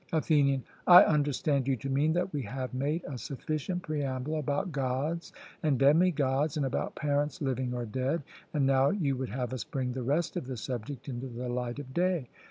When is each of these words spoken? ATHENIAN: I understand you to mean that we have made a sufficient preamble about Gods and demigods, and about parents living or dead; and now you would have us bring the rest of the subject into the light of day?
ATHENIAN: 0.13 0.63
I 0.87 1.03
understand 1.03 1.67
you 1.67 1.75
to 1.75 1.87
mean 1.87 2.13
that 2.13 2.33
we 2.33 2.41
have 2.41 2.73
made 2.73 3.03
a 3.03 3.19
sufficient 3.19 3.83
preamble 3.83 4.39
about 4.39 4.71
Gods 4.71 5.31
and 5.61 5.77
demigods, 5.77 6.57
and 6.57 6.65
about 6.65 6.95
parents 6.95 7.39
living 7.39 7.71
or 7.75 7.85
dead; 7.85 8.23
and 8.51 8.65
now 8.65 8.89
you 8.89 9.15
would 9.17 9.29
have 9.29 9.53
us 9.53 9.63
bring 9.63 9.91
the 9.93 10.01
rest 10.01 10.35
of 10.37 10.47
the 10.47 10.57
subject 10.57 11.07
into 11.07 11.27
the 11.27 11.47
light 11.49 11.77
of 11.77 11.93
day? 11.93 12.29